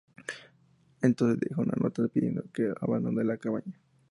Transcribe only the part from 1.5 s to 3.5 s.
una nota pidiendo que abandone la